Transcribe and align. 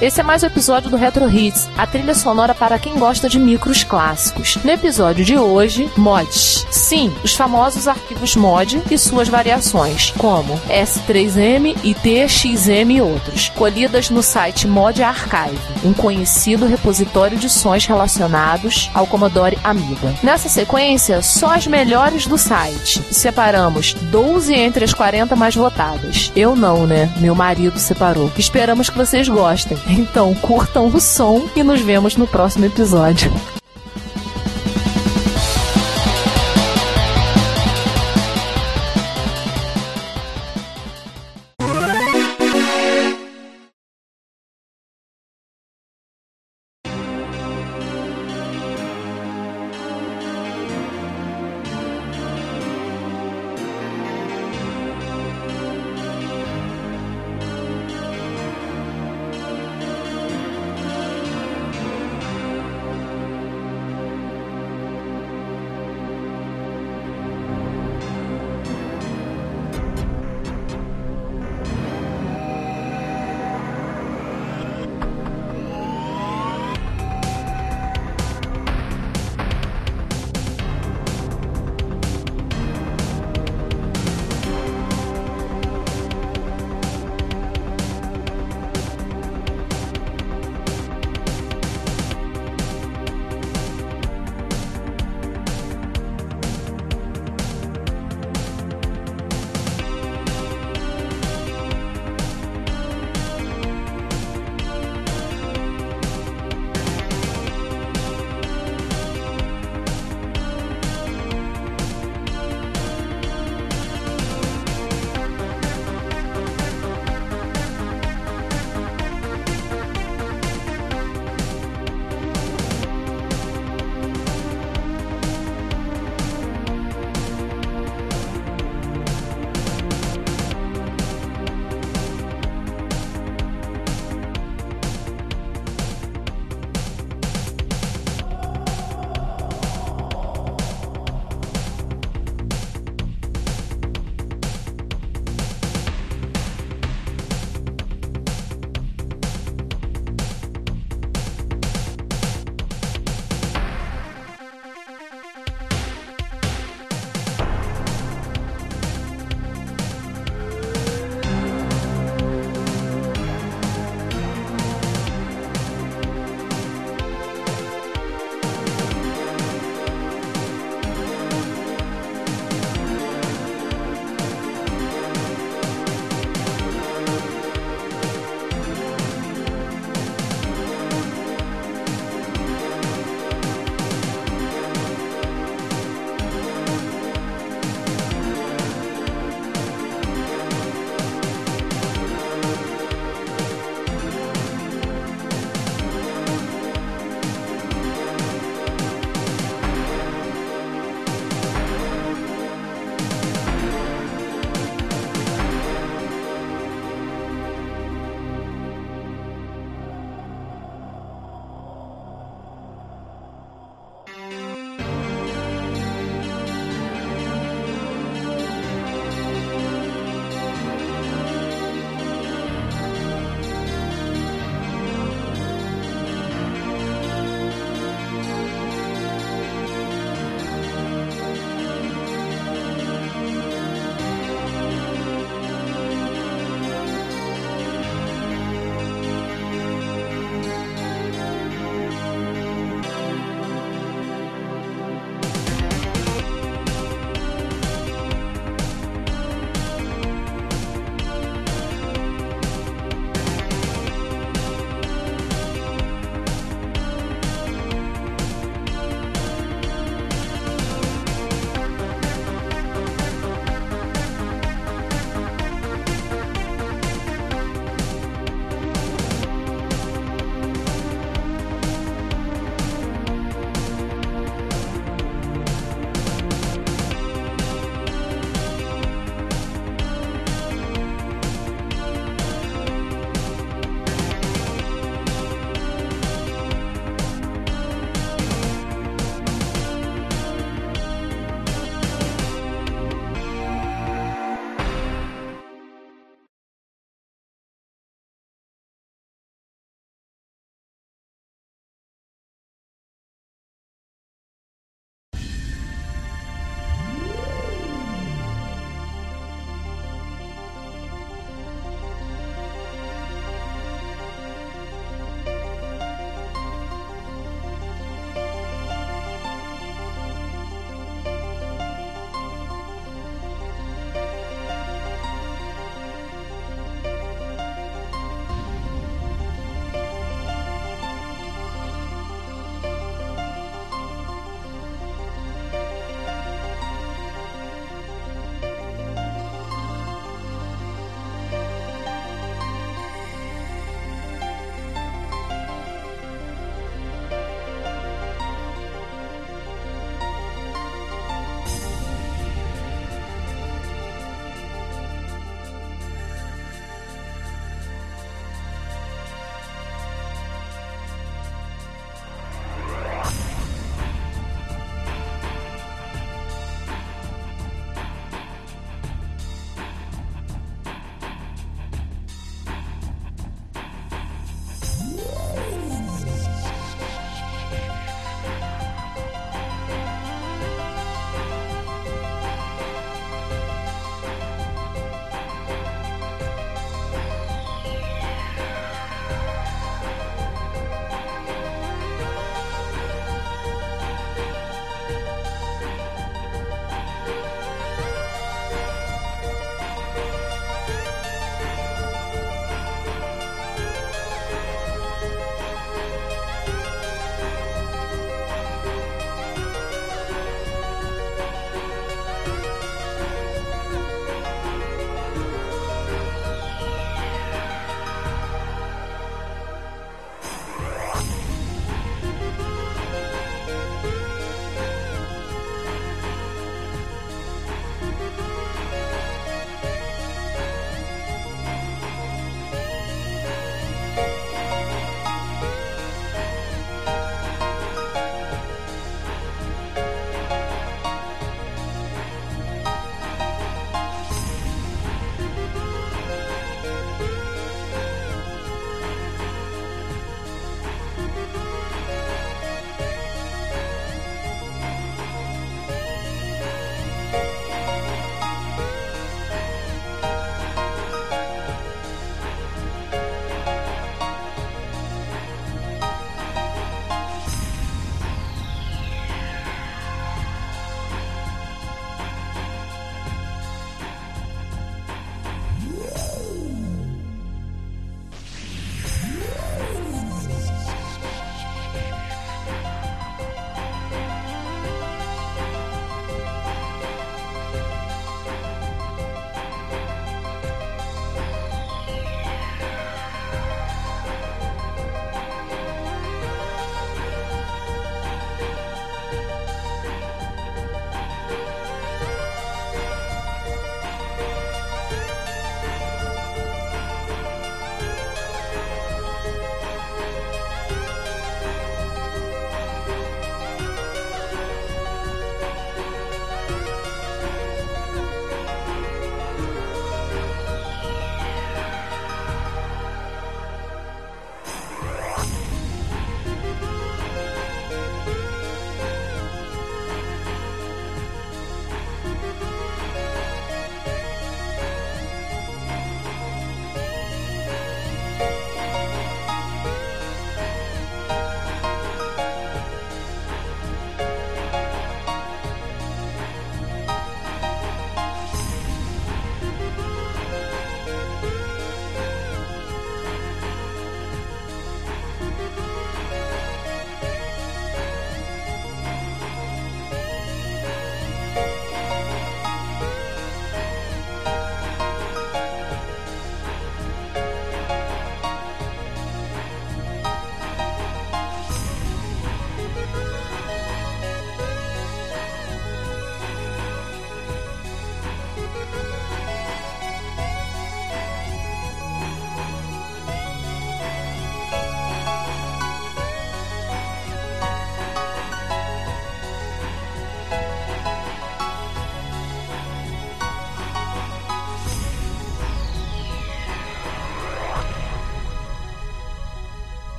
Esse 0.00 0.20
é 0.20 0.22
mais 0.22 0.42
um 0.42 0.46
episódio 0.46 0.88
do 0.88 0.96
Retro 0.96 1.28
Hits, 1.28 1.68
a 1.76 1.86
trilha 1.86 2.14
sonora 2.14 2.54
para 2.54 2.78
quem 2.78 2.94
gosta 2.94 3.28
de 3.28 3.40
micros 3.40 3.82
clássicos. 3.82 4.56
No 4.62 4.70
episódio 4.70 5.24
de 5.24 5.36
hoje, 5.36 5.90
mods. 5.96 6.64
Sim, 6.70 7.12
os 7.24 7.34
famosos 7.34 7.88
arquivos 7.88 8.36
mod 8.36 8.80
e 8.88 8.96
suas 8.96 9.28
variações, 9.28 10.12
como 10.16 10.56
S3M 10.68 11.76
e 11.82 11.92
TXM 11.94 12.92
e 12.92 13.00
outros, 13.00 13.48
colhidas 13.50 14.10
no 14.10 14.22
site 14.22 14.68
Mod 14.68 15.02
Archive, 15.02 15.58
um 15.84 15.92
conhecido 15.92 16.66
repositório 16.66 17.36
de 17.36 17.50
sons 17.50 17.86
relacionados 17.86 18.90
ao 18.94 19.06
Commodore 19.06 19.58
Amiga. 19.64 20.14
Nessa 20.22 20.48
sequência, 20.48 21.20
só 21.20 21.54
as 21.54 21.66
melhores 21.66 22.26
do 22.26 22.38
site. 22.38 23.02
Separamos 23.10 23.94
12 23.94 24.54
entre 24.54 24.84
as 24.84 24.94
40 24.94 25.34
mais 25.34 25.54
votadas. 25.54 26.30
Eu 26.36 26.54
não, 26.54 26.86
né? 26.86 27.12
Meu 27.16 27.34
marido 27.34 27.78
separou. 27.78 28.30
Esperamos 28.38 28.88
que 28.88 28.96
vocês 28.96 29.28
gostem. 29.28 29.63
Então, 29.86 30.34
curtam 30.34 30.86
o 30.86 31.00
som 31.00 31.48
e 31.54 31.62
nos 31.62 31.80
vemos 31.80 32.16
no 32.16 32.26
próximo 32.26 32.64
episódio. 32.64 33.30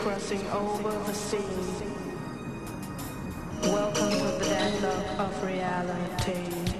Crossing 0.00 0.40
over 0.52 0.92
the 0.92 1.12
sea. 1.12 1.36
Welcome 3.64 4.08
to 4.08 4.16
the 4.16 4.44
deadlock 4.46 5.20
of 5.20 5.44
reality. 5.44 6.79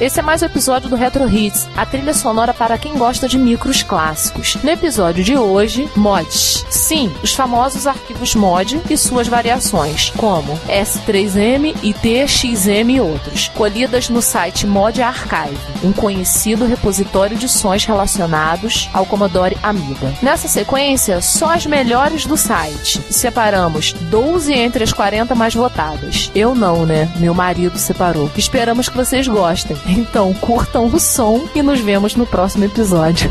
Esse 0.00 0.20
é 0.20 0.22
mais 0.22 0.42
um 0.42 0.46
episódio 0.46 0.88
do 0.88 0.96
Retro 0.96 1.28
Hits, 1.28 1.68
a 1.76 1.84
trilha 1.84 2.14
sonora 2.14 2.54
para 2.54 2.78
quem 2.78 2.96
gosta 2.96 3.28
de 3.28 3.38
micros 3.38 3.82
clássicos. 3.82 4.56
No 4.62 4.70
episódio 4.70 5.24
de 5.24 5.36
hoje, 5.36 5.88
mods. 5.96 6.64
Sim, 6.70 7.12
os 7.22 7.34
famosos 7.34 7.86
arquivos 7.86 8.34
mod 8.34 8.80
e 8.88 8.96
suas 8.96 9.28
variações, 9.28 10.10
como 10.16 10.58
S3M 10.68 11.74
e 11.82 11.92
TXM 11.92 12.90
e 12.90 13.00
outros, 13.00 13.48
colhidas 13.48 14.08
no 14.08 14.22
site 14.22 14.66
Mod 14.66 15.00
Archive, 15.02 15.58
um 15.82 15.92
conhecido 15.92 16.64
repositório 16.64 17.36
de 17.36 17.48
sons 17.48 17.84
relacionados 17.84 18.88
ao 18.92 19.04
Commodore 19.06 19.56
Amiga. 19.62 20.12
Nessa 20.22 20.48
sequência, 20.48 21.20
só 21.20 21.52
as 21.54 21.66
melhores 21.66 22.26
do 22.26 22.36
site. 22.36 23.00
Separamos 23.10 23.92
12 23.92 24.52
entre 24.52 24.84
as 24.84 24.92
40 24.92 25.34
mais 25.34 25.54
votadas. 25.54 26.30
Eu 26.34 26.54
não, 26.54 26.86
né? 26.86 27.10
Meu 27.16 27.34
marido 27.34 27.78
separou. 27.78 28.30
Esperamos 28.36 28.88
que 28.88 28.96
vocês 28.96 29.26
gostem. 29.26 29.71
Então, 29.86 30.32
curtam 30.34 30.86
o 30.86 30.98
som 30.98 31.48
e 31.54 31.62
nos 31.62 31.80
vemos 31.80 32.16
no 32.16 32.26
próximo 32.26 32.64
episódio. 32.64 33.30